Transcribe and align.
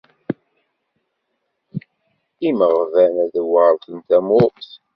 Imeɣban 2.47 3.13
ad 3.23 3.35
weṛten 3.49 3.97
tamurt. 4.07 4.69